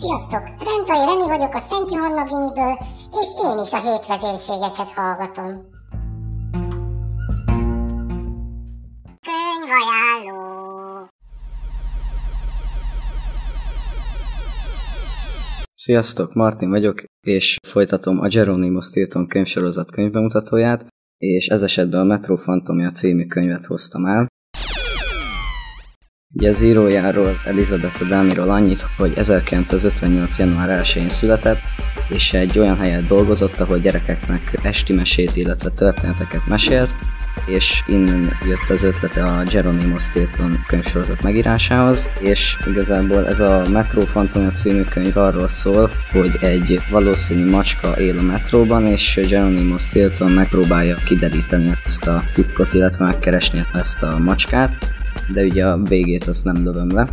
Sziasztok! 0.00 0.42
Rentai 0.42 1.04
Reni 1.06 1.26
vagyok 1.26 1.54
a 1.54 1.58
Szent 1.58 1.90
Johanna 1.90 2.24
Gimiből, 2.24 2.76
és 3.20 3.28
én 3.48 3.58
is 3.64 3.72
a 3.72 3.80
hétvezérségeket 3.80 4.90
hallgatom. 4.94 5.48
Könyvajánló 9.26 11.08
Sziasztok, 15.72 16.34
Martin 16.34 16.70
vagyok, 16.70 17.04
és 17.26 17.56
folytatom 17.68 18.20
a 18.20 18.28
Geronimo 18.28 18.80
Stilton 18.80 19.26
könyvsorozat 19.26 19.90
könyvbemutatóját, 19.90 20.86
és 21.18 21.46
ez 21.46 21.62
esetben 21.62 22.00
a 22.00 22.04
Metro 22.04 22.36
Fantomia 22.36 22.90
című 22.90 23.26
könyvet 23.26 23.66
hoztam 23.66 24.06
el. 24.06 24.26
Ugye 26.36 26.48
az 26.48 26.62
írójáról, 26.62 27.40
Elizabeth 27.44 28.02
Adamiról 28.02 28.50
annyit, 28.50 28.86
hogy 28.96 29.12
1958. 29.16 30.38
január 30.38 30.80
1-én 30.82 31.08
született, 31.08 31.58
és 32.08 32.32
egy 32.32 32.58
olyan 32.58 32.78
helyen 32.78 33.04
dolgozott, 33.08 33.60
ahol 33.60 33.78
gyerekeknek 33.78 34.58
esti 34.62 34.92
mesét, 34.92 35.36
illetve 35.36 35.70
történeteket 35.70 36.46
mesélt, 36.46 36.94
és 37.46 37.82
innen 37.86 38.30
jött 38.46 38.70
az 38.70 38.82
ötlete 38.82 39.24
a 39.24 39.42
Geronimo 39.42 39.98
Stilton 39.98 40.64
könyvsorozat 40.66 41.22
megírásához, 41.22 42.08
és 42.20 42.58
igazából 42.66 43.26
ez 43.26 43.40
a 43.40 43.64
Metro 43.68 44.00
Fantomia 44.00 44.50
című 44.50 44.82
könyv 44.82 45.16
arról 45.16 45.48
szól, 45.48 45.90
hogy 46.12 46.38
egy 46.40 46.80
valószínű 46.90 47.50
macska 47.50 48.00
él 48.00 48.18
a 48.18 48.22
metróban, 48.22 48.86
és 48.86 49.20
Geronimo 49.28 49.78
Stilton 49.78 50.30
megpróbálja 50.30 50.96
kideríteni 51.06 51.72
ezt 51.84 52.06
a 52.06 52.22
titkot, 52.34 52.74
illetve 52.74 53.04
megkeresni 53.04 53.64
ezt 53.72 54.02
a 54.02 54.18
macskát, 54.18 54.94
de 55.32 55.42
ugye 55.42 55.66
a 55.66 55.82
végét 55.82 56.24
azt 56.26 56.44
nem 56.44 56.64
lövöm 56.64 56.90
le. 56.90 57.08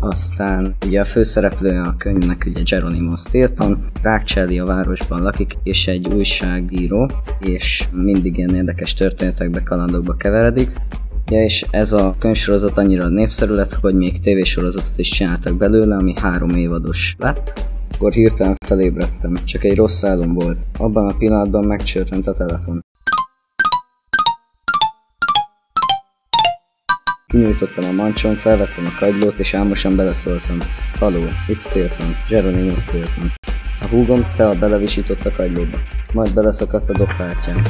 Aztán 0.00 0.74
ugye 0.86 1.00
a 1.00 1.04
főszereplője 1.04 1.82
a 1.82 1.96
könyvnek 1.96 2.44
ugye 2.46 2.62
Geronimo 2.62 3.16
Stilton, 3.16 3.84
Rákcselli 4.02 4.58
a 4.58 4.64
városban 4.64 5.22
lakik, 5.22 5.58
és 5.62 5.86
egy 5.86 6.12
újságíró, 6.14 7.10
és 7.40 7.88
mindig 7.92 8.36
ilyen 8.36 8.54
érdekes 8.54 8.94
történetekbe, 8.94 9.62
kalandokba 9.62 10.16
keveredik. 10.16 10.72
Ja, 11.30 11.42
és 11.42 11.64
ez 11.70 11.92
a 11.92 12.16
könyvsorozat 12.18 12.78
annyira 12.78 13.08
népszerű 13.08 13.52
lett, 13.52 13.72
hogy 13.72 13.94
még 13.94 14.20
tévésorozatot 14.20 14.98
is 14.98 15.08
csináltak 15.08 15.56
belőle, 15.56 15.96
ami 15.96 16.14
három 16.20 16.50
évados 16.50 17.16
lett. 17.18 17.68
Akkor 17.94 18.12
hirtelen 18.12 18.56
felébredtem, 18.64 19.36
csak 19.44 19.64
egy 19.64 19.76
rossz 19.76 20.04
álom 20.04 20.32
volt. 20.32 20.58
Abban 20.78 21.08
a 21.08 21.16
pillanatban 21.16 21.64
megcsörtent 21.64 22.26
a 22.26 22.32
telefon. 22.32 22.84
Kinyújtottam 27.36 27.84
a 27.84 27.92
mancson, 27.92 28.34
felvettem 28.34 28.84
a 28.86 28.98
kagylót 28.98 29.38
és 29.38 29.54
álmosan 29.54 29.96
beleszóltam. 29.96 30.58
Haló, 30.98 31.24
itt 31.48 31.58
Stilton, 31.58 32.16
Geronimo 32.28 32.76
Stilton. 32.76 33.32
A 33.80 33.86
húgom 33.86 34.26
te 34.36 34.48
a 34.48 34.54
belevisított 34.54 35.24
a 35.24 35.32
kagylóba, 35.36 35.78
majd 36.12 36.34
beleszakadt 36.34 36.88
a 36.88 36.92
dobhártyán. 36.92 37.62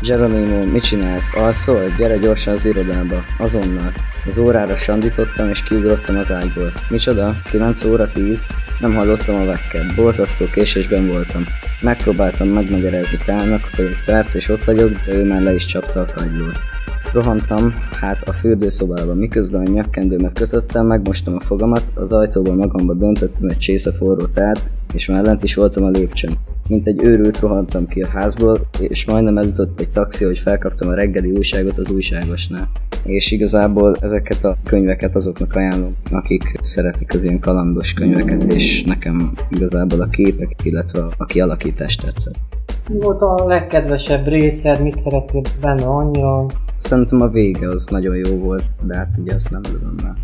Geronimo, 0.00 0.64
mit 0.64 0.82
csinálsz? 0.82 1.34
Alszol? 1.36 1.84
Gyere 1.98 2.16
gyorsan 2.16 2.54
az 2.54 2.64
irodába, 2.64 3.24
azonnal. 3.38 3.92
Az 4.26 4.38
órára 4.38 4.76
sandítottam 4.76 5.48
és 5.48 5.62
kiugrottam 5.62 6.16
az 6.16 6.32
ágyból. 6.32 6.72
Micsoda? 6.88 7.34
9 7.50 7.84
óra 7.84 8.08
10? 8.08 8.44
Nem 8.80 8.94
hallottam 8.94 9.34
a 9.34 9.44
vekket, 9.44 9.94
borzasztó 9.94 10.44
késésben 10.52 11.08
voltam. 11.08 11.44
Megpróbáltam 11.80 12.48
megmagyarázni 12.48 13.18
Tának, 13.24 13.62
hogy 13.76 13.84
egy 13.84 14.04
perc 14.04 14.34
és 14.34 14.48
ott 14.48 14.64
vagyok, 14.64 14.90
de 15.06 15.12
ő 15.12 15.24
már 15.24 15.42
le 15.42 15.54
is 15.54 15.64
csapta 15.64 16.00
a 16.00 16.12
kagylót. 16.14 16.73
Rohantam 17.14 17.74
hát 18.00 18.28
a 18.28 18.32
fürdőszobába, 18.32 19.14
miközben 19.14 19.66
a 19.66 19.70
nyakkendőmet 19.70 20.32
kötöttem, 20.32 20.86
megmostam 20.86 21.34
a 21.34 21.40
fogamat, 21.40 21.84
az 21.94 22.12
ajtóban 22.12 22.56
magamba 22.56 22.94
döntöttem 22.94 23.48
egy 23.48 23.56
csésze 23.56 23.92
forró 23.92 24.24
tát, 24.24 24.70
és 24.94 25.06
már 25.06 25.24
lent 25.24 25.42
is 25.42 25.54
voltam 25.54 25.84
a 25.84 25.88
lépcsőn. 25.88 26.32
Mint 26.68 26.86
egy 26.86 27.04
őrült 27.04 27.38
rohantam 27.38 27.86
ki 27.86 28.02
a 28.02 28.08
házból, 28.08 28.66
és 28.78 29.06
majdnem 29.06 29.38
elütött 29.38 29.80
egy 29.80 29.88
taxi, 29.88 30.24
hogy 30.24 30.38
felkaptam 30.38 30.88
a 30.88 30.94
reggeli 30.94 31.30
újságot 31.30 31.78
az 31.78 31.90
újságosnál. 31.90 32.70
És 33.04 33.30
igazából 33.30 33.96
ezeket 34.00 34.44
a 34.44 34.56
könyveket 34.64 35.14
azoknak 35.14 35.54
ajánlom, 35.54 35.94
akik 36.10 36.58
szeretik 36.62 37.14
az 37.14 37.24
ilyen 37.24 37.40
kalandos 37.40 37.92
könyveket, 37.92 38.52
és 38.52 38.84
nekem 38.84 39.32
igazából 39.50 40.00
a 40.00 40.08
képek, 40.08 40.54
illetve 40.62 41.06
a 41.16 41.24
kialakítás 41.24 41.96
tetszett. 41.96 42.63
Mi 42.88 42.98
volt 42.98 43.20
a 43.20 43.46
legkedvesebb 43.46 44.26
részed, 44.26 44.82
mit 44.82 44.98
szerettél 44.98 45.40
benne 45.60 45.84
annyira? 45.84 46.46
Szerintem 46.76 47.20
a 47.20 47.28
vége 47.28 47.68
az 47.68 47.86
nagyon 47.86 48.16
jó 48.16 48.36
volt, 48.36 48.66
de 48.82 48.96
hát 48.96 49.08
ugye 49.18 49.34
azt 49.34 49.50
nem 49.50 49.60
lövöm 49.72 49.96
el. 50.04 50.16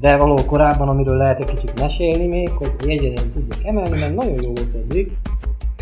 De 0.00 0.16
való 0.16 0.38
korábban, 0.46 0.88
amiről 0.88 1.16
lehet 1.16 1.40
egy 1.40 1.58
kicsit 1.58 1.80
mesélni 1.80 2.26
még, 2.26 2.50
hogy 2.50 2.72
jegyeden 2.86 3.24
tudjuk 3.32 3.54
emelni, 3.64 3.98
mert 3.98 4.14
nagyon 4.14 4.42
jó 4.42 4.52
volt 4.52 4.74
eddig. 4.74 5.12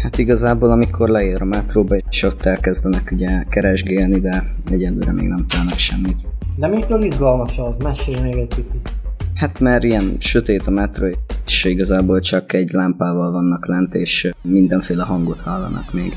Hát 0.03 0.19
igazából 0.19 0.71
amikor 0.71 1.09
leér 1.09 1.43
a 1.43 1.45
metróba, 1.45 1.97
és 2.11 2.23
ott 2.23 2.45
elkezdenek 2.45 3.11
ugye 3.13 3.45
keresgélni, 3.49 4.21
de 4.21 4.55
egyelőre 4.71 5.13
még 5.13 5.27
nem 5.27 5.47
találnak 5.47 5.79
semmit. 5.79 6.21
De 6.57 6.69
mitől 6.69 7.05
izgalmas 7.05 7.59
az? 7.59 7.85
Mesélj 7.85 8.21
még 8.21 8.37
egy 8.37 8.55
picit. 8.55 8.91
Hát 9.35 9.61
mert 9.61 9.85
ilyen 9.85 10.17
sötét 10.19 10.67
a 10.67 10.71
metró, 10.71 11.07
és 11.47 11.65
igazából 11.65 12.21
csak 12.21 12.53
egy 12.53 12.73
lámpával 12.73 13.31
vannak 13.31 13.67
lent, 13.67 13.95
és 13.95 14.31
mindenféle 14.43 15.03
hangot 15.03 15.41
hallanak 15.41 15.93
még. 15.93 16.13